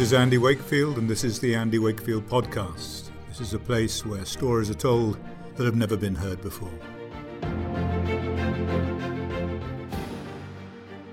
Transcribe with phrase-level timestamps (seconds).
[0.00, 3.10] This is Andy Wakefield, and this is the Andy Wakefield Podcast.
[3.28, 5.18] This is a place where stories are told
[5.56, 6.72] that have never been heard before.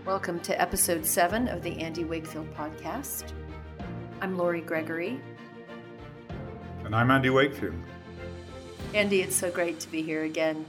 [0.05, 3.33] Welcome to episode seven of the Andy Wakefield Podcast.
[4.21, 5.19] I'm Laurie Gregory.
[6.85, 7.75] And I'm Andy Wakefield.
[8.93, 10.65] Andy, it's so great to be here again.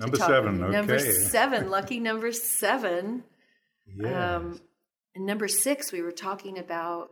[0.00, 0.72] Number seven, with you.
[0.72, 3.22] Number seven, lucky number seven.
[3.94, 4.14] Yes.
[4.14, 4.60] Um,
[5.14, 7.10] and number six, we were talking about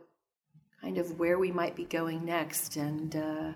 [0.81, 2.75] kind of where we might be going next.
[2.75, 3.53] And uh,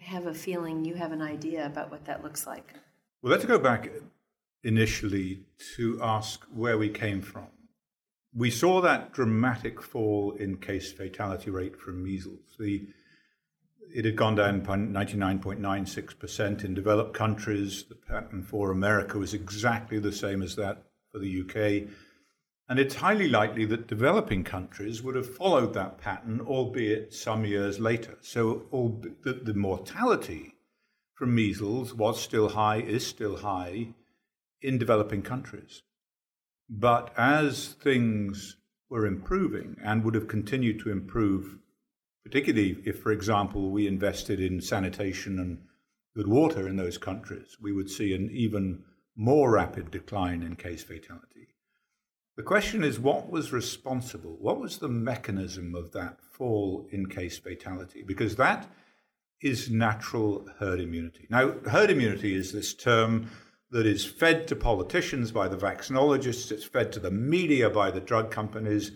[0.00, 2.74] I have a feeling you have an idea about what that looks like.
[3.22, 3.90] well, let's go back
[4.62, 5.44] initially
[5.76, 7.46] to ask where we came from.
[8.34, 12.56] We saw that dramatic fall in case fatality rate from measles.
[12.58, 12.86] The,
[13.94, 17.84] it had gone down by 99.96% in developed countries.
[17.84, 21.88] The pattern for America was exactly the same as that for the UK.
[22.68, 27.78] And it's highly likely that developing countries would have followed that pattern, albeit some years
[27.78, 28.18] later.
[28.22, 28.66] So
[29.22, 30.54] the, the mortality
[31.14, 33.94] from measles was still high, is still high
[34.60, 35.82] in developing countries.
[36.68, 38.56] But as things
[38.90, 41.58] were improving and would have continued to improve,
[42.24, 45.58] particularly if, for example, we invested in sanitation and
[46.16, 48.82] good water in those countries, we would see an even
[49.14, 51.48] more rapid decline in case fatality.
[52.36, 54.36] The question is what was responsible?
[54.38, 58.02] What was the mechanism of that fall in case fatality?
[58.02, 58.70] Because that
[59.40, 61.26] is natural herd immunity.
[61.30, 63.30] Now, herd immunity is this term
[63.70, 68.00] that is fed to politicians by the vaccinologists, it's fed to the media by the
[68.00, 68.92] drug companies.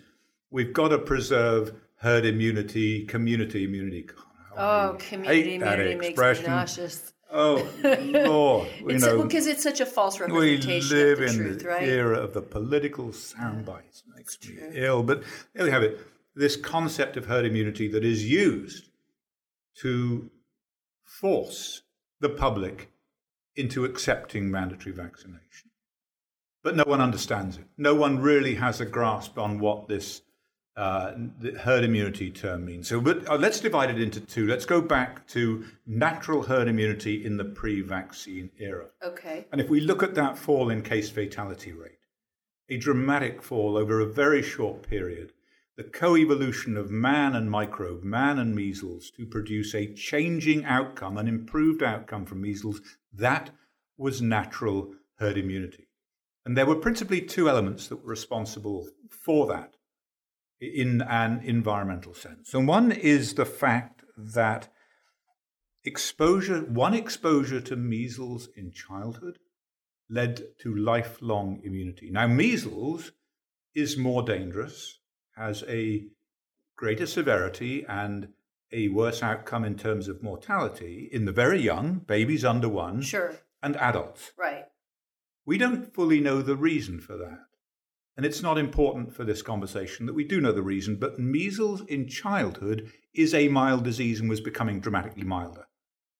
[0.51, 4.07] We've got to preserve herd immunity, community immunity.
[4.55, 7.13] Oh, community immunity makes me nauseous.
[7.31, 8.67] Oh, Lord.
[8.81, 11.59] you It's know, because it's such a false we representation live of the in truth,
[11.63, 11.83] the right?
[11.87, 14.03] era of the political soundbites.
[14.15, 15.01] Makes me ill.
[15.03, 15.99] But there we have it.
[16.35, 18.89] This concept of herd immunity that is used
[19.75, 20.29] to
[21.03, 21.83] force
[22.19, 22.91] the public
[23.55, 25.69] into accepting mandatory vaccination.
[26.63, 27.65] But no one understands it.
[27.77, 30.21] No one really has a grasp on what this
[30.77, 32.87] uh, the herd immunity term means.
[32.87, 34.47] So, but uh, let's divide it into two.
[34.47, 38.87] Let's go back to natural herd immunity in the pre-vaccine era.
[39.03, 39.45] Okay.
[39.51, 41.99] And if we look at that fall in case fatality rate,
[42.69, 45.33] a dramatic fall over a very short period,
[45.75, 51.27] the co-evolution of man and microbe, man and measles, to produce a changing outcome, an
[51.27, 52.79] improved outcome from measles,
[53.11, 53.49] that
[53.97, 55.87] was natural herd immunity.
[56.45, 59.75] And there were principally two elements that were responsible for that
[60.61, 62.53] in an environmental sense.
[62.53, 64.69] And one is the fact that
[65.83, 69.39] exposure, one exposure to measles in childhood
[70.09, 72.09] led to lifelong immunity.
[72.11, 73.11] Now, measles
[73.73, 74.99] is more dangerous,
[75.35, 76.05] has a
[76.75, 78.27] greater severity and
[78.71, 83.35] a worse outcome in terms of mortality in the very young, babies under one, Sure.
[83.63, 84.31] and adults.
[84.37, 84.65] Right.
[85.45, 87.39] We don't fully know the reason for that.
[88.17, 91.81] And it's not important for this conversation that we do know the reason, but measles
[91.87, 95.65] in childhood is a mild disease and was becoming dramatically milder.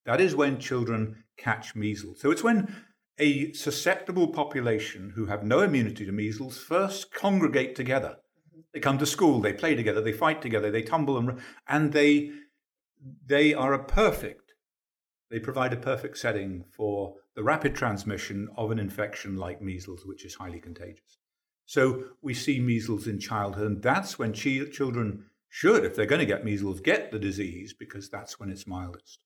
[0.06, 2.22] That is when children catch measles.
[2.22, 2.74] So it's when
[3.20, 8.18] a susceptible population who have no immunity to measles first congregate together.
[8.50, 8.62] Mm-hmm.
[8.74, 12.32] They come to school, they play together, they fight together, they tumble and and they
[13.28, 14.42] they are a perfect
[15.32, 20.26] they provide a perfect setting for the rapid transmission of an infection like measles, which
[20.26, 21.21] is highly contagious.
[21.72, 26.20] So we see measles in childhood, and that's when chi- children should, if they're going
[26.20, 29.20] to get measles, get the disease because that's when it's mildest.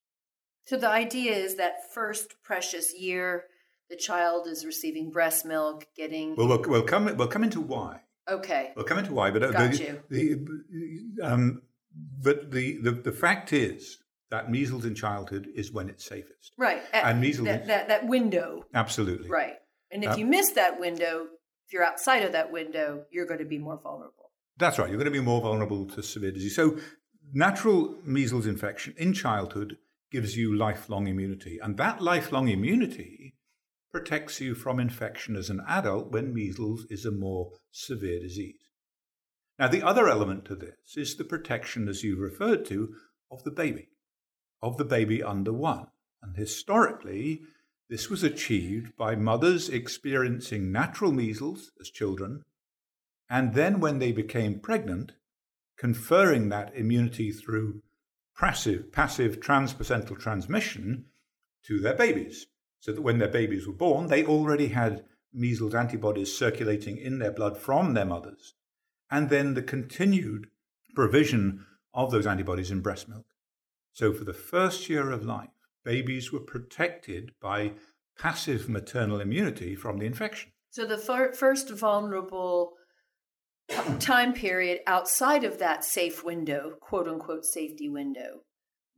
[0.68, 3.46] So the idea is that first precious year,
[3.90, 6.36] the child is receiving breast milk, getting.
[6.36, 8.02] Well, we'll, we'll come we'll come into why.
[8.30, 8.74] okay.
[8.76, 10.48] We'll come into why, but uh, Got the, you.
[11.20, 11.64] the um,
[12.22, 13.98] but the, the the fact is
[14.30, 16.54] that measles in childhood is when it's safest.
[16.60, 16.84] Right.
[16.94, 18.66] At- And measles That, that, that window.
[18.76, 19.30] Absolutely.
[19.30, 19.56] Right.
[19.90, 21.28] And if Uh, you miss that window,
[21.66, 24.32] if you're outside of that window, you're going to be more vulnerable.
[24.58, 24.88] That's right.
[24.88, 26.56] You're going to be more vulnerable to severe disease.
[26.56, 26.78] So,
[27.34, 29.78] natural measles infection in childhood
[30.12, 31.60] gives you lifelong immunity.
[31.62, 33.36] And that lifelong immunity
[33.92, 38.60] protects you from infection as an adult when measles is a more severe disease.
[39.58, 42.94] Now, the other element to this is the protection, as you've referred to,
[43.32, 43.90] of the baby,
[44.62, 45.88] of the baby under one.
[46.22, 47.42] And historically,
[47.90, 52.44] this was achieved by mothers experiencing natural measles as children
[53.30, 55.14] and then when they became pregnant,
[55.78, 57.82] conferring that immunity through
[58.38, 61.06] passive, passive transplacental transmission
[61.64, 62.48] to their babies.
[62.80, 67.32] So that when their babies were born, they already had measles antibodies circulating in their
[67.32, 68.54] blood from their mothers.
[69.10, 70.48] And then the continued
[70.94, 73.26] provision of those antibodies in breast milk.
[73.92, 75.50] So, for the first year of life,
[75.86, 77.74] babies were protected by
[78.20, 80.52] passive maternal immunity from the infection.
[80.72, 82.74] So, the fir- first vulnerable
[84.00, 88.42] time period outside of that safe window, quote unquote safety window,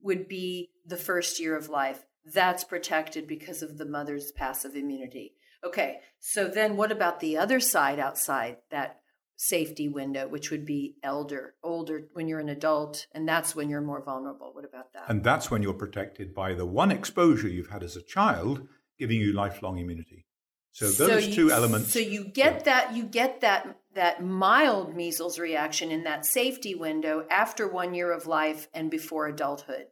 [0.01, 2.03] would be the first year of life.
[2.33, 5.33] That's protected because of the mother's passive immunity.
[5.63, 8.97] Okay, so then what about the other side outside that
[9.37, 13.81] safety window, which would be elder, older when you're an adult, and that's when you're
[13.81, 14.51] more vulnerable.
[14.51, 15.05] What about that?
[15.07, 18.67] And that's when you're protected by the one exposure you've had as a child,
[18.99, 20.25] giving you lifelong immunity.
[20.71, 21.93] So those so you, two elements.
[21.93, 22.63] So you get yeah.
[22.63, 28.11] that you get that that mild measles reaction in that safety window after one year
[28.11, 29.85] of life and before adulthood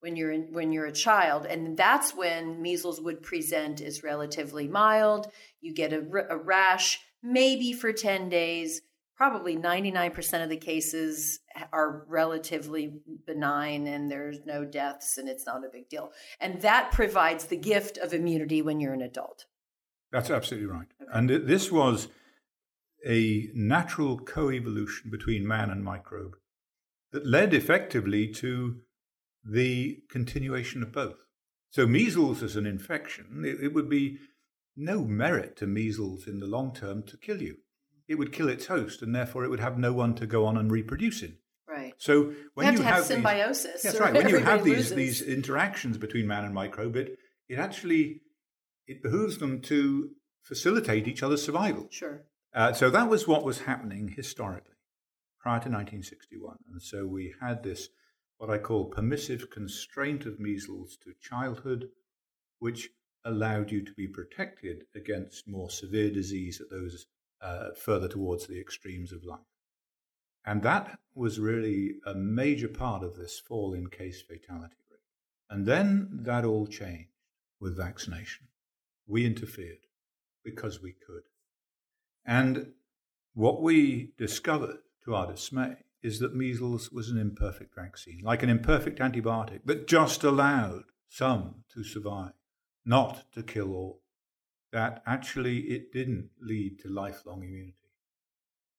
[0.00, 4.66] when you're in, when you're a child and that's when measles would present as relatively
[4.66, 8.82] mild you get a, a rash maybe for 10 days
[9.22, 11.38] probably 99% of the cases
[11.72, 12.92] are relatively
[13.24, 16.10] benign and there's no deaths and it's not a big deal.
[16.40, 19.44] And that provides the gift of immunity when you're an adult.
[20.10, 20.88] That's absolutely right.
[21.00, 21.10] Okay.
[21.14, 22.08] And this was
[23.06, 26.34] a natural coevolution between man and microbe
[27.12, 28.80] that led effectively to
[29.48, 31.26] the continuation of both.
[31.70, 34.18] So, measles as an infection, it, it would be
[34.76, 37.58] no merit to measles in the long term to kill you
[38.12, 40.58] it would kill its host, and therefore it would have no one to go on
[40.58, 41.38] and reproduce in.
[41.66, 41.94] Right.
[41.96, 44.12] So when you, you have, have, symbiosis, these, that's right.
[44.12, 44.94] When you have these loses.
[44.94, 47.18] these interactions between man and microbe, it,
[47.48, 48.20] it actually
[48.86, 50.10] it behooves them to
[50.42, 51.86] facilitate each other's survival.
[51.90, 52.24] Sure.
[52.54, 54.74] Uh, so that was what was happening historically
[55.40, 57.88] prior to 1961, and so we had this
[58.36, 61.88] what I call permissive constraint of measles to childhood,
[62.58, 62.90] which
[63.24, 67.06] allowed you to be protected against more severe disease at those
[67.42, 69.40] uh, further towards the extremes of life.
[70.44, 74.98] And that was really a major part of this fall in case fatality rate.
[75.50, 77.10] And then that all changed
[77.60, 78.48] with vaccination.
[79.06, 79.86] We interfered
[80.44, 81.22] because we could.
[82.24, 82.72] And
[83.34, 88.50] what we discovered, to our dismay, is that measles was an imperfect vaccine, like an
[88.50, 92.32] imperfect antibiotic that just allowed some to survive,
[92.84, 94.01] not to kill all
[94.72, 97.76] that actually it didn't lead to lifelong immunity.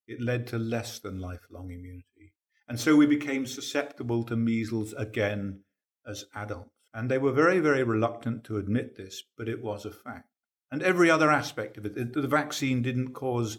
[0.06, 2.34] It led to less than lifelong immunity.
[2.68, 5.60] And so we became susceptible to measles again
[6.06, 6.70] as adults.
[6.92, 10.28] And they were very, very reluctant to admit this, but it was a fact.
[10.70, 13.58] And every other aspect of it, the vaccine didn't cause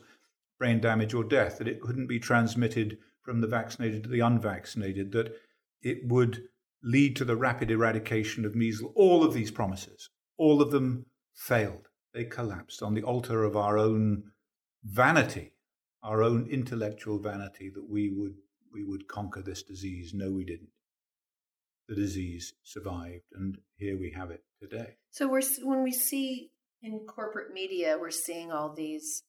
[0.59, 5.11] brain damage or death, that it couldn't be transmitted from the vaccinated to the unvaccinated,
[5.11, 5.35] that
[5.81, 6.43] it would
[6.83, 8.91] lead to the rapid eradication of measles.
[8.95, 13.77] All of these promises, all of them failed they collapsed on the altar of our
[13.77, 14.23] own
[14.83, 15.51] vanity,
[16.01, 18.35] our own intellectual vanity that we would,
[18.73, 20.13] we would conquer this disease.
[20.13, 20.69] No, we didn't.
[21.89, 24.95] The disease survived, and here we have it today.
[25.11, 26.51] So we're, when we see
[26.81, 29.23] in corporate media, we're seeing all these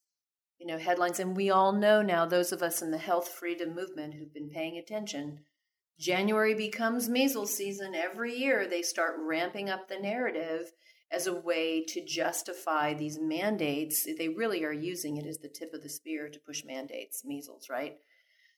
[0.58, 3.74] you know headlines and we all know now those of us in the health freedom
[3.74, 5.40] movement who've been paying attention
[5.98, 10.72] january becomes measles season every year they start ramping up the narrative
[11.10, 14.06] as a way to justify these mandates.
[14.18, 17.68] They really are using it as the tip of the spear to push mandates, measles,
[17.70, 17.96] right?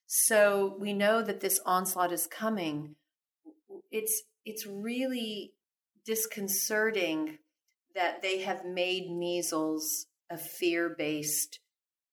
[0.06, 2.96] So we know that this onslaught is coming.
[3.90, 5.52] It's it's really
[6.06, 7.38] disconcerting
[7.94, 11.61] that they have made measles a fear-based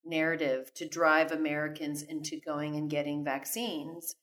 [0.03, 4.15] narrative to drive Americans into going and getting vaccines.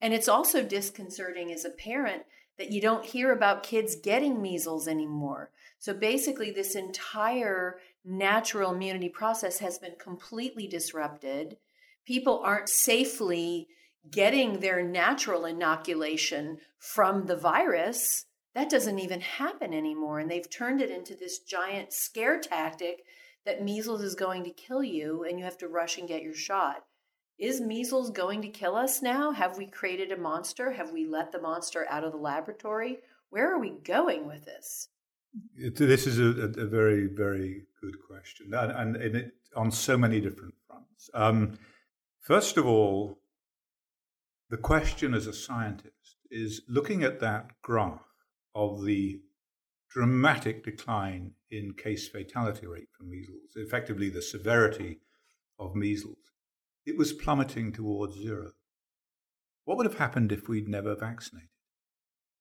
[0.00, 2.22] And it's also disconcerting as a parent
[2.60, 5.50] that you don't hear about kids getting measles anymore.
[5.78, 11.56] So basically, this entire natural immunity process has been completely disrupted.
[12.04, 13.68] People aren't safely
[14.10, 18.26] getting their natural inoculation from the virus.
[18.54, 20.18] That doesn't even happen anymore.
[20.18, 23.04] And they've turned it into this giant scare tactic
[23.46, 26.34] that measles is going to kill you and you have to rush and get your
[26.34, 26.84] shot.
[27.40, 29.30] Is measles going to kill us now?
[29.32, 30.72] Have we created a monster?
[30.72, 32.98] Have we let the monster out of the laboratory?
[33.30, 34.88] Where are we going with this?
[35.56, 40.20] It, this is a, a, very, very good question, and, and it, on so many
[40.20, 41.08] different fronts.
[41.14, 41.58] Um,
[42.20, 43.20] first of all,
[44.50, 48.02] the question as a scientist is looking at that graph
[48.54, 49.22] of the
[49.88, 54.98] dramatic decline in case fatality rate for measles, effectively the severity
[55.58, 56.18] of measles
[56.86, 58.52] it was plummeting towards zero.
[59.64, 61.48] What would have happened if we'd never vaccinated?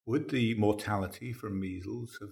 [0.06, 2.32] Would the mortality from measles have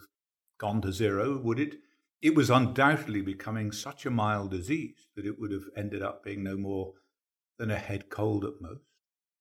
[0.57, 1.37] gone to zero?
[1.37, 1.75] Would it?
[2.21, 6.43] It was undoubtedly becoming such a mild disease that it would have ended up being
[6.43, 6.93] no more
[7.59, 8.81] than a head cold at most.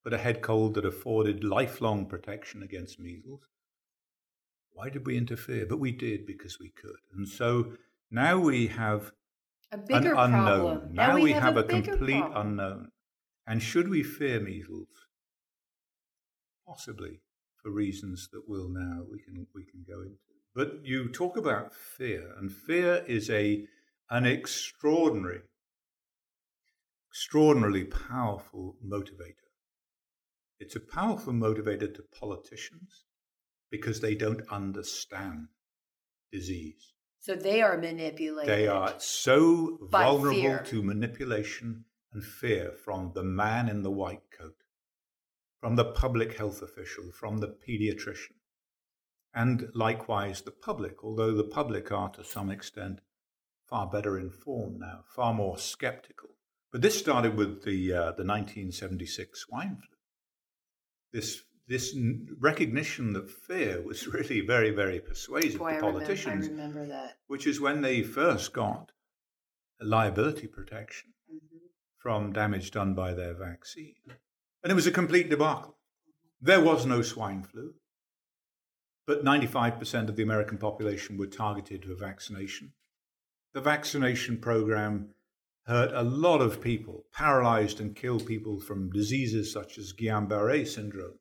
[0.05, 3.49] but a head cold that afforded lifelong protection against measles.
[4.71, 5.67] Why did we interfere?
[5.67, 7.01] But we did because we could.
[7.13, 7.73] And so
[8.09, 9.11] now we have
[9.73, 10.61] a bigger an unknown.
[10.61, 10.95] problem.
[10.95, 12.47] Now, we, we have, have, a, a, complete problem.
[12.47, 12.89] unknown.
[13.47, 14.89] And should we fear measles?
[16.67, 17.21] Possibly,
[17.63, 20.17] for reasons that we'll now we can we can go into.
[20.55, 23.67] But you talk about fear, and fear is a
[24.11, 25.43] an extraordinary,
[27.11, 29.47] extraordinarily powerful motivator.
[30.59, 33.05] It's a powerful motivator to politicians
[33.71, 35.49] because they don't understand
[36.33, 36.95] disease.
[37.27, 38.49] So they are manipulated.
[38.49, 40.63] They are so vulnerable fear.
[40.67, 44.63] to manipulation and fear from the man in the white coat,
[45.59, 48.37] from the public health official, from the pediatrician,
[49.35, 53.01] and likewise the public, although the public are to some extent
[53.69, 56.29] far better informed now, far more skeptical.
[56.71, 59.99] But this started with the, uh, the 1976 swine flu.
[61.13, 65.89] This, this n- recognition that fear was really very, very persuasive Boy, I to remember,
[65.89, 67.19] I politicians remember that.
[67.27, 68.93] which is when they first got
[69.81, 71.59] liability protection Mhm.
[71.99, 73.97] from damage done by their vaccine.
[74.63, 75.77] And it was a complete debacle.
[76.41, 77.75] There was no swine flu,
[79.07, 82.73] but 95% of the American population were targeted for vaccination.
[83.55, 85.15] The vaccination program
[85.67, 90.65] hurt a lot of people, paralyzed and killed people from diseases such as Guillain Barre
[90.65, 91.19] syndrome.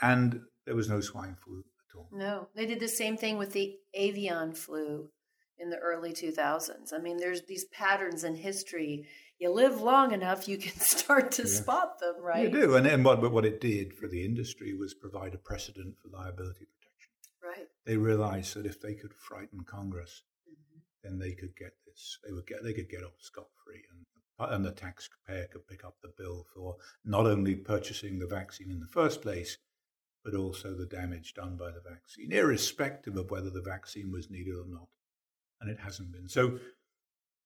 [0.00, 2.08] And there was no swine flu at all.
[2.12, 5.10] No, they did the same thing with the avian flu
[5.58, 6.92] in the early 2000s.
[6.92, 9.06] I mean, there's these patterns in history.
[9.38, 11.48] You live long enough, you can start to Yeah.
[11.48, 12.42] spot them, right?
[12.44, 12.76] You do.
[12.76, 16.08] And, and what, but what it did for the industry was provide a precedent for
[16.16, 17.12] liability protection.
[17.42, 17.68] Right.
[17.86, 20.80] They realized that if they could frighten Congress, Mhm.
[21.02, 22.18] then they could get this.
[22.24, 22.62] They would get.
[22.62, 24.04] They could get off scot free, and
[24.40, 28.78] and the taxpayer could pick up the bill for not only purchasing the vaccine in
[28.78, 29.58] the first place,
[30.28, 34.54] but also the damage done by the vaccine, irrespective of whether the vaccine was needed
[34.54, 34.88] or not.
[35.60, 36.28] And it hasn't been.
[36.28, 36.58] So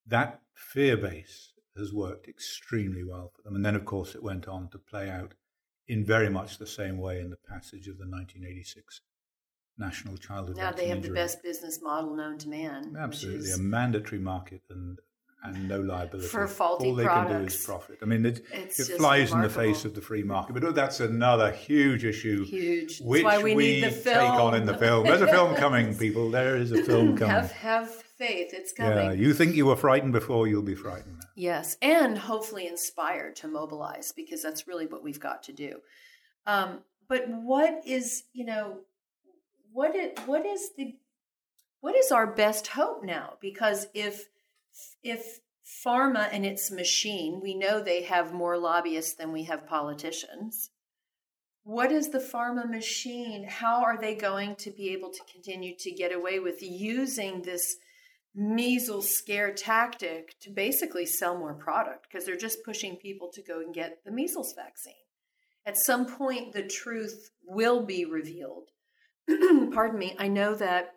[0.07, 3.55] that fear base has worked extremely well for them.
[3.55, 5.35] And then, of course, it went on to play out
[5.87, 9.01] in very much the same way in the passage of the 1986
[9.79, 12.97] National Childhood Now they have the best business model known to man.
[12.99, 14.99] Absolutely, is- a mandatory market and
[15.45, 17.99] and no liability For faulty All they can do is profit.
[18.03, 20.73] I mean, it, It's it flies in the face of the free market, but oh,
[20.73, 22.99] that's another huge issue, Huge.
[22.99, 25.05] That's which why we, need the take on in the film.
[25.05, 26.31] There's a film coming, people.
[26.31, 27.35] There is a film coming.
[27.35, 28.55] have have faith.
[28.55, 28.97] It's coming.
[28.97, 31.23] yeah, you think you were frightened before, you'll be frightened.
[31.35, 35.81] Yes, and hopefully inspired to mobilize because that's really what we've got to do.
[36.47, 38.79] Um, but what is you know
[39.73, 40.95] what is, what is the
[41.81, 43.35] what is our best hope now?
[43.41, 44.29] Because if
[45.03, 45.41] if
[45.85, 50.71] pharma and its machine, we know they have more lobbyists than we have politicians.
[51.65, 53.47] What is the pharma machine?
[53.49, 57.77] How are they going to be able to continue to get away with using this
[58.35, 63.61] measles scare tactic to basically sell more product because they're just pushing people to go
[63.61, 64.95] and get the measles vaccine.
[65.65, 68.71] At some point, the truth will be revealed.
[69.73, 70.17] Pardon me.
[70.19, 70.95] I know that,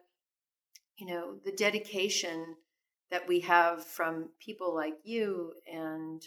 [0.98, 2.55] you know, the dedication
[3.12, 6.21] that we have from people like you and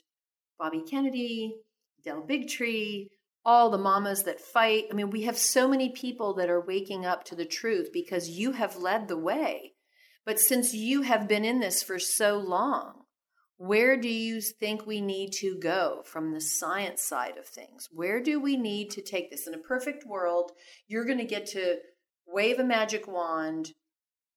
[0.58, 1.56] Bobby Kennedy,
[2.04, 3.08] Del Bigtree,
[3.44, 4.84] all the mamas that fight.
[4.90, 8.28] I mean, we have so many people that are waking up to the truth because
[8.28, 9.74] you have led the way.
[10.24, 13.04] But since you have been in this for so long,
[13.56, 17.88] where do you think we need to go from the science side of things?
[17.90, 19.46] Where do we need to take this?
[19.46, 20.52] In a perfect world,
[20.86, 21.78] you're going to get to
[22.26, 23.72] wave a magic wand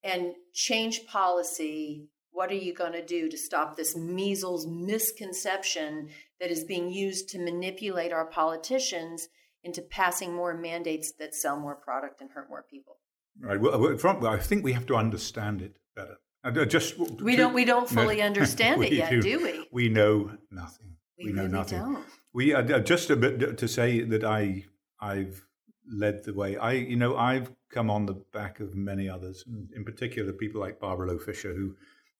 [0.04, 2.08] and change policy.
[2.32, 6.10] What are you going to do to stop this measles misconception
[6.40, 9.28] that is being used to manipulate our politicians
[9.64, 12.98] into passing more mandates that sell more product and hurt more people?
[13.40, 13.60] Right.
[13.60, 16.18] Well, from, I think we have to understand it better.
[16.44, 19.68] Uh, just We don't we don't fully understand it yet, do, we?
[19.72, 20.96] We know nothing.
[21.20, 21.80] We, know really nothing.
[21.80, 22.06] don't.
[22.34, 24.66] We uh, just a bit to say that I
[25.00, 25.46] I've
[25.88, 26.58] led the way.
[26.58, 29.46] I you know I've come on the back of many others,
[29.76, 31.76] in particular people like Barbara Loe Fisher, who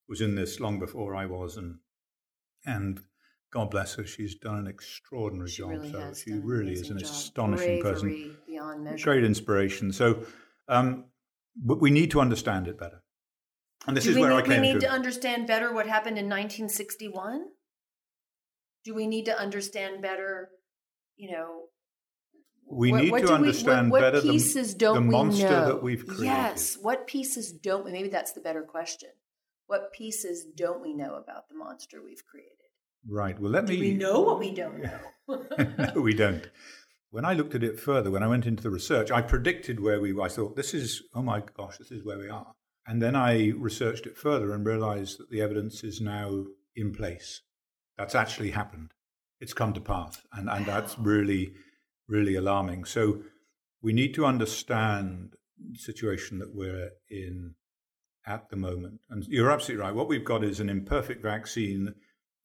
[0.08, 1.78] was in this long before I was, and
[2.64, 3.00] and
[3.52, 5.70] God bless her, she's done an extraordinary She job.
[5.70, 7.06] really so she an really is an job.
[7.08, 9.04] astonishing person, Bravery measure.
[9.04, 9.92] great inspiration.
[9.92, 10.24] So
[10.68, 11.04] um,
[11.56, 13.02] but we need to understand it better,
[13.86, 14.86] and this Do is where need, I came we need to.
[14.86, 17.44] to understand better what happened in 1961?
[18.84, 20.48] Do we need to understand better,
[21.16, 21.66] you know,
[22.68, 25.00] we what- need what to do we- understand what, what better the, pieces don't the
[25.02, 25.08] we
[25.42, 25.66] know?
[25.66, 26.24] that we've created.
[26.24, 27.92] Yes, what pieces don't we?
[27.92, 29.10] Maybe that's the better question.
[29.66, 32.50] What pieces don't we know about the monster we've created?
[33.08, 33.38] Right.
[33.38, 33.80] Well, let Do me.
[33.80, 35.00] we know what we don't know?
[35.94, 36.48] no, we don't.
[37.10, 40.00] When I looked at it further, when I went into the research, I predicted where
[40.00, 40.24] we were.
[40.24, 42.52] I thought, this is, oh my gosh, this is where we are.
[42.86, 47.42] And then I researched it further and realized that the evidence is now in place.
[47.98, 48.92] That's actually happened.
[49.40, 50.20] It's come to pass.
[50.32, 51.52] And, and that's really,
[52.08, 52.84] really alarming.
[52.84, 53.22] So
[53.82, 57.54] we need to understand the situation that we're in
[58.26, 59.00] at the moment.
[59.10, 59.94] And you're absolutely right.
[59.94, 61.94] What we've got is an imperfect vaccine.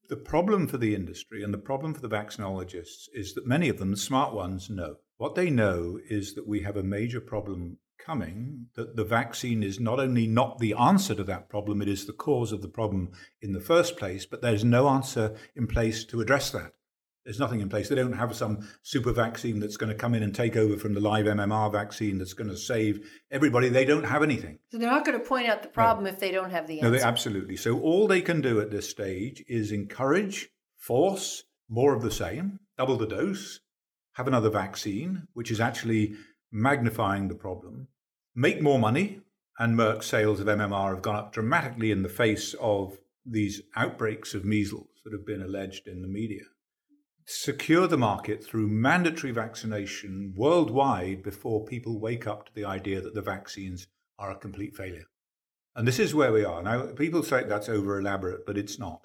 [0.09, 3.77] The problem for the industry and the problem for the vaccinologists is that many of
[3.77, 4.97] them, the smart ones, know.
[5.17, 9.79] What they know is that we have a major problem coming, that the vaccine is
[9.79, 13.11] not only not the answer to that problem, it is the cause of the problem
[13.41, 16.73] in the first place, but there's no answer in place to address that.
[17.27, 17.89] There's nothing in place.
[17.89, 20.93] They don't have some super vaccine that's going to come in and take over from
[20.93, 23.67] the live MMR vaccine that's going to save everybody.
[23.67, 24.59] They don't have anything.
[24.71, 26.09] So they're not going to point out the problem no.
[26.09, 26.89] if they don't have the answer.
[26.89, 27.57] No, they absolutely.
[27.57, 32.61] So all they can do at this stage is encourage, force more of the same,
[32.77, 33.59] double the dose,
[34.13, 36.13] have another vaccine, which is actually
[36.49, 37.89] magnifying the problem,
[38.35, 39.19] make more money.
[39.59, 44.33] And Merck's sales of MMR have gone up dramatically in the face of these outbreaks
[44.33, 46.43] of measles that have been alleged in the media
[47.27, 53.13] secure the market through mandatory vaccination worldwide before people wake up to the idea that
[53.13, 55.03] the vaccines are a complete failure.
[55.75, 56.63] And this is where we are.
[56.63, 59.01] Now, people say that's over elaborate, but it's not.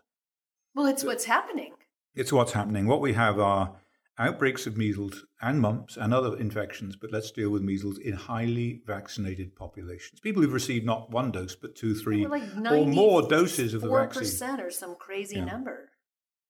[0.75, 1.75] Well, it's what's happening.
[2.15, 2.87] It's what's happening.
[2.87, 3.77] What we have are
[4.19, 8.83] outbreaks of measles and mumps and other infections, but let's deal with measles in highly
[8.87, 10.21] vaccinated populations.
[10.21, 13.91] People who've received not one dose, but two, three, like or more doses of the
[13.91, 14.23] vaccine.
[14.23, 15.45] 4% or some crazy yeah.
[15.45, 15.91] number.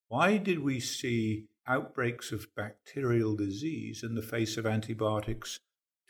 [0.09, 5.61] Why did we see outbreaks of bacterial disease in the face of antibiotics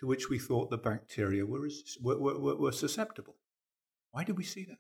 [0.01, 1.69] to which we thought the bacteria were,
[2.01, 3.37] were, were, were susceptible.
[4.11, 4.79] Why did we see that?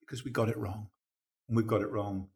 [0.00, 0.88] Because we got it wrong.
[1.48, 2.28] And we've got it wrong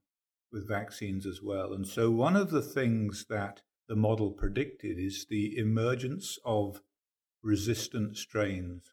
[0.52, 1.73] with vaccines as well.
[1.73, 6.83] And so, one of the things that the model predicted is the emergence of
[7.42, 8.92] resistant strains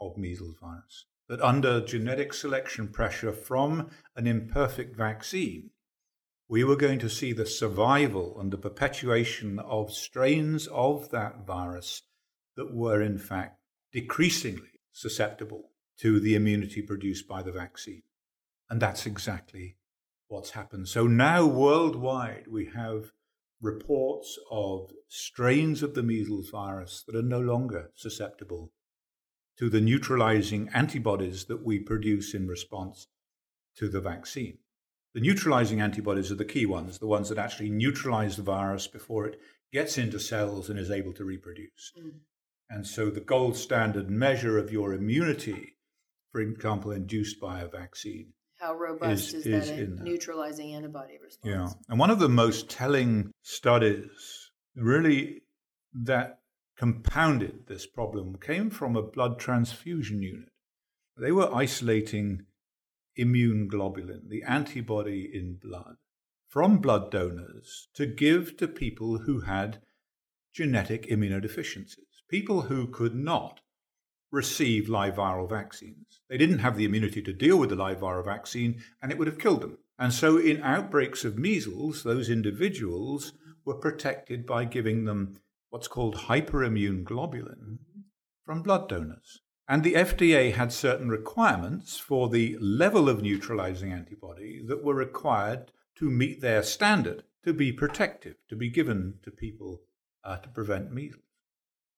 [0.00, 1.06] of measles virus.
[1.28, 5.70] That under genetic selection pressure from an imperfect vaccine,
[6.52, 12.02] we were going to see the survival and the perpetuation of strains of that virus
[12.56, 13.58] that were, in fact,
[13.90, 18.02] decreasingly susceptible to the immunity produced by the vaccine.
[18.68, 19.78] And that's exactly
[20.28, 20.88] what's happened.
[20.88, 23.12] So now, worldwide, we have
[23.62, 28.72] reports of strains of the measles virus that are no longer susceptible
[29.58, 33.08] to the neutralizing antibodies that we produce in response
[33.78, 34.58] to the vaccine.
[35.14, 39.26] The neutralizing antibodies are the key ones, the ones that actually neutralize the virus before
[39.26, 39.38] it
[39.72, 41.92] gets into cells and is able to reproduce.
[41.98, 42.20] Mm.
[42.70, 45.76] And so the gold standard measure of your immunity,
[46.30, 48.32] for example, induced by a vaccine.
[48.58, 51.74] How robust is, is, is that neutralizing antibody response?
[51.74, 51.82] Yeah.
[51.88, 55.42] And one of the most telling studies, really,
[55.92, 56.38] that
[56.78, 60.48] compounded this problem came from a blood transfusion unit.
[61.18, 62.46] They were isolating
[63.16, 65.96] immune globulin, the antibody in blood,
[66.48, 69.80] from blood donors to give to people who had
[70.52, 73.60] genetic immunodeficiencies, people who could not
[74.30, 76.20] receive live viral vaccines.
[76.28, 79.26] They didn't have the immunity to deal with the live viral vaccine, and it would
[79.26, 79.78] have killed them.
[79.98, 86.16] And so, in outbreaks of measles, those individuals were protected by giving them what's called
[86.16, 87.78] hyperimmune globulin
[88.44, 89.41] from blood donors.
[89.68, 95.72] And the FDA had certain requirements for the level of neutralizing antibody that were required
[95.96, 99.82] to meet their standard to be protective, to be given to people
[100.24, 101.22] uh, to prevent measles.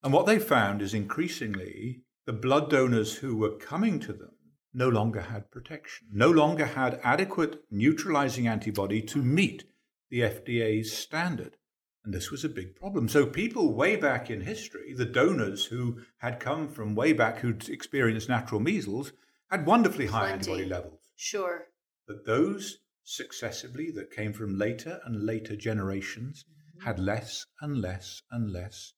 [0.02, 4.32] And what they found is increasingly the blood donors who were coming to them
[4.72, 9.64] no longer had protection, no longer had adequate neutralizing antibody to meet
[10.10, 11.56] the FDA's standard.
[12.04, 13.08] And this was a big problem.
[13.08, 17.68] So, people way back in history, the donors who had come from way back who'd
[17.68, 19.12] experienced natural measles,
[19.50, 20.50] had wonderfully high Plenty.
[20.50, 21.00] antibody levels.
[21.16, 21.68] Sure.
[22.06, 26.86] But those successively that came from later and later generations mm-hmm.
[26.86, 28.92] had less and less and less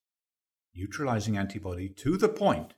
[0.75, 2.75] neutralizing antibody to the point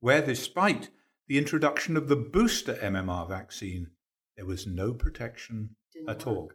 [0.00, 0.90] where, despite
[1.28, 3.88] the introduction of the booster MMR vaccine,
[4.36, 6.26] there was no protection Didn't at work.
[6.26, 6.52] all.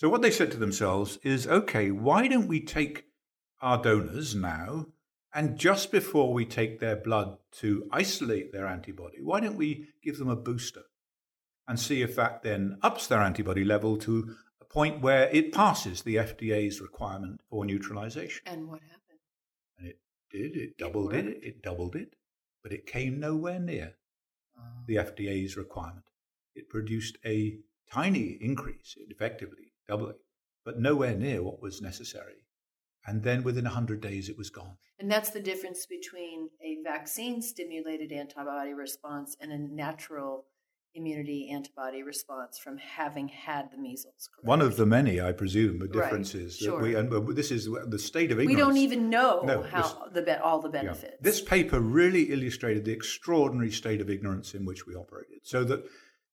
[0.00, 3.04] So what they said to themselves is, okay, why don't we take
[3.60, 4.86] our donors now
[5.34, 10.16] and just before we take their blood to isolate their antibody, why don't we give
[10.16, 10.84] them a booster
[11.68, 16.00] and see if that then ups their antibody level to a point where it passes
[16.00, 18.40] the FDA's requirement for neutralization?
[18.46, 19.20] And what happened?
[19.78, 19.98] And it
[20.30, 20.56] did.
[20.56, 21.26] It doubled it.
[21.26, 22.16] It, it doubled it.
[22.62, 23.96] But it came nowhere near
[24.58, 24.62] oh.
[24.86, 26.06] the FDA's requirement.
[26.54, 27.58] It produced a
[27.92, 30.16] tiny increase, effectively doubling,
[30.64, 32.44] but nowhere near what was necessary.
[33.06, 34.76] And then within 100 days, it was gone.
[34.98, 40.44] And that's the difference between a vaccine stimulated antibody response and a natural
[40.94, 44.28] immunity antibody response from having had the measles.
[44.34, 44.46] Correct?
[44.46, 46.52] One of the many, I presume, the difference right.
[46.52, 46.78] sure.
[46.78, 48.56] that we, and this is the state of ignorance.
[48.56, 51.14] We don't even know no, how this, the all the benefits.
[51.14, 51.18] Yeah.
[51.20, 55.38] This paper really illustrated the extraordinary state of ignorance in which we operated.
[55.44, 55.84] So that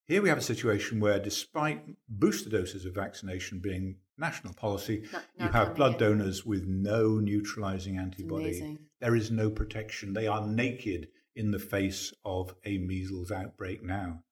[0.07, 5.23] here we have a situation where, despite booster doses of vaccination being national policy, not,
[5.37, 5.99] not you have blood in.
[5.99, 8.77] donors with no neutralizing antibody.
[9.01, 10.13] There is no protection.
[10.13, 14.23] They are naked in the face of a measles outbreak now.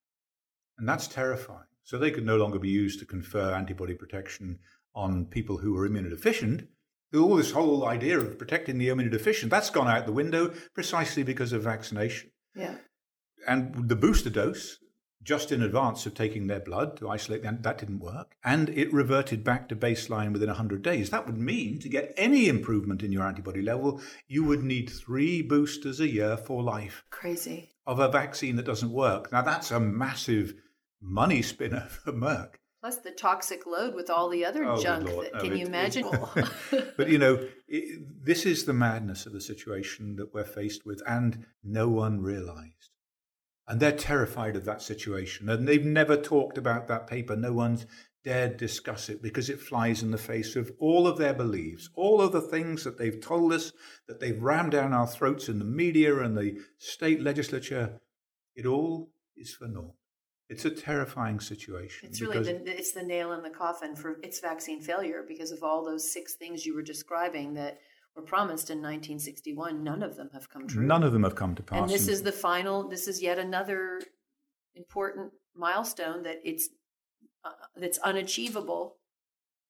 [0.78, 1.66] And that's terrifying.
[1.84, 4.58] So they could no longer be used to confer antibody protection
[4.94, 6.66] on people who are immunodeficient.
[7.14, 11.52] All this whole idea of protecting the immunodeficient, that's gone out the window precisely because
[11.52, 12.30] of vaccination.
[12.54, 12.76] Yeah.
[13.46, 14.78] And the booster dose,
[15.22, 18.36] just in advance of taking their blood to isolate them, that didn't work.
[18.44, 21.10] And it reverted back to baseline within 100 days.
[21.10, 25.42] That would mean to get any improvement in your antibody level, you would need three
[25.42, 27.04] boosters a year for life.
[27.10, 27.72] Crazy.
[27.86, 29.32] Of a vaccine that doesn't work.
[29.32, 30.54] Now, that's a massive
[31.00, 32.54] money spinner for Merck.
[32.80, 35.06] Plus the toxic load with all the other oh, junk.
[35.06, 36.08] That, oh, can it, you imagine?
[36.96, 41.02] but you know, it, this is the madness of the situation that we're faced with,
[41.06, 42.95] and no one realized.
[43.68, 45.48] And they're terrified of that situation.
[45.48, 47.34] And they've never talked about that paper.
[47.34, 47.86] No one's
[48.26, 52.20] dared discuss it because it flies in the face of all of their beliefs, all
[52.20, 53.72] of the things that they've told us,
[54.08, 58.00] that they've rammed down our throats in the media and the state legislature.
[58.56, 59.94] It all is for naught.
[60.48, 62.08] It's a terrifying situation.
[62.08, 65.62] It's really the, it's the nail in the coffin for its vaccine failure because of
[65.62, 67.78] all those six things you were describing that
[68.16, 69.84] were promised in 1961.
[69.84, 70.82] None of them have come true.
[70.82, 71.82] None of them have come to pass.
[71.82, 72.88] And this is the final.
[72.88, 74.00] This is yet another
[74.74, 76.68] important milestone that it's
[77.44, 78.96] uh, that's unachievable.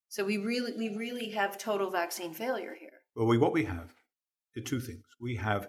[0.09, 3.01] So we really we really have total vaccine failure here.
[3.15, 3.93] Well, we, what we have
[4.57, 5.05] are two things.
[5.21, 5.69] We have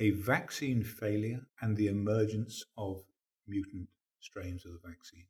[0.00, 3.02] a vaccine failure and the emergence of
[3.46, 3.88] mutant
[4.20, 5.26] strains of the vaccine.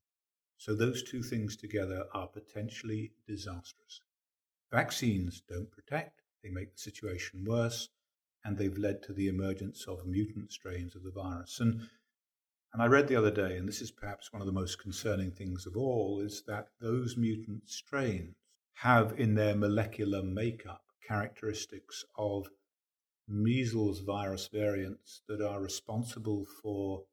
[0.58, 4.00] So those two things together are potentially disastrous.
[4.70, 7.88] Vaccines don't protect, they make the situation worse,
[8.44, 11.60] and they've led to the emergence of mutant strains of the virus.
[11.60, 11.88] And,
[12.72, 15.32] and I read the other day, and this is perhaps one of the most concerning
[15.32, 18.36] things of all, is that those mutant strains
[18.74, 22.48] have in their molecular makeup characteristics of
[23.26, 27.04] measles virus variants that are responsible for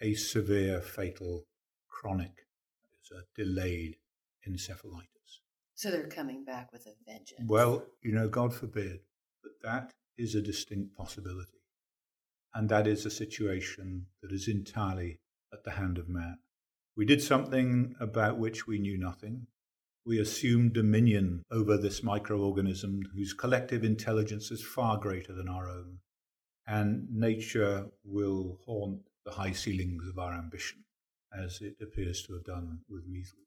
[0.00, 1.46] a severe, fatal,
[1.88, 2.46] chronic,
[3.00, 3.96] it's a delayed
[4.48, 5.13] encephalitis.
[5.74, 7.40] So they're coming back with a vengeance.
[7.46, 9.00] Well, you know, God forbid,
[9.42, 11.58] but that is a distinct possibility.
[12.54, 15.18] And that is a situation that is entirely
[15.52, 16.38] at the hand of man.
[16.96, 19.48] We did something about which we knew nothing.
[20.06, 25.98] We assumed dominion over this microorganism whose collective intelligence is far greater than our own.
[26.66, 30.84] And nature will haunt the high ceilings of our ambition,
[31.36, 33.40] as it appears to have done with measles.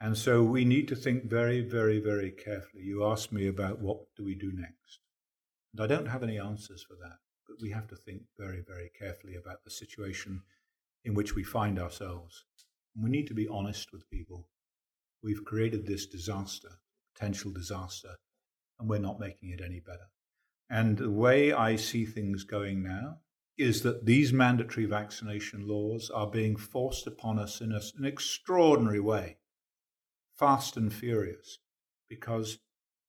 [0.00, 2.84] And so we need to think very, very, very carefully.
[2.84, 5.00] You asked me about what do we do next.
[5.72, 8.90] And I don't have any answers for that, but we have to think very, very
[8.96, 10.42] carefully about the situation
[11.04, 12.44] in which we find ourselves.
[12.94, 14.48] And we need to be honest with people.
[15.22, 16.68] We've created this disaster,
[17.14, 18.16] potential disaster,
[18.78, 20.10] and we're not making it any better.
[20.70, 23.18] And the way I see things going now
[23.56, 29.38] is that these mandatory vaccination laws are being forced upon us in an extraordinary way,
[30.38, 31.58] fast and furious,
[32.08, 32.58] because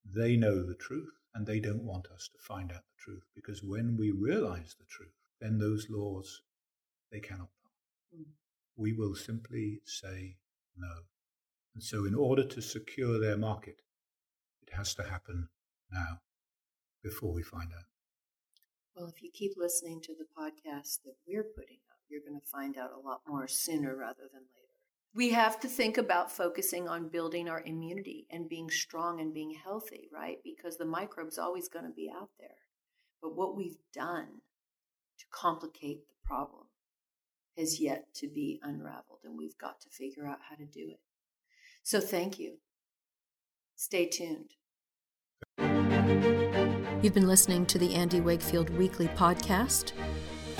[0.04, 3.24] they know the truth and they don't want us to find out the truth.
[3.36, 6.42] Because when we realize the truth, then those laws,
[7.12, 7.50] they cannot.
[8.16, 8.26] Mm.
[8.76, 10.38] We will simply say
[10.76, 10.92] no.
[11.76, 13.82] And so, in order to secure their market,
[14.64, 15.50] it has to happen
[15.92, 16.22] now
[17.04, 17.86] before we find out.
[18.96, 22.48] Well, if you keep listening to the podcast that we're putting up, you're going to
[22.48, 24.69] find out a lot more sooner rather than later.
[25.16, 29.56] We have to think about focusing on building our immunity and being strong and being
[29.64, 30.38] healthy, right?
[30.44, 32.50] Because the microbe's always going to be out there.
[33.22, 34.28] But what we've done
[35.18, 36.68] to complicate the problem
[37.58, 41.00] has yet to be unraveled, and we've got to figure out how to do it.
[41.82, 42.58] So thank you.
[43.76, 44.52] Stay tuned.
[47.02, 49.94] You've been listening to the Andy Wakefield Weekly Podcast,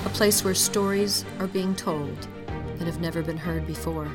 [0.06, 2.28] a place where stories are being told
[2.78, 4.10] that have never been heard before.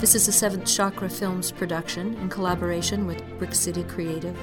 [0.00, 4.36] This is a Seventh Chakra Films production in collaboration with Brick City Creative.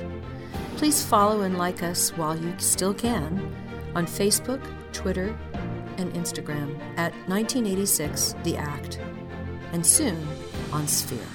[0.76, 3.56] Please follow and like us while you still can
[3.96, 5.34] on Facebook, Twitter,
[5.98, 9.00] and Instagram at 1986 The Act.
[9.72, 10.28] And soon,
[10.74, 11.35] on Sphere.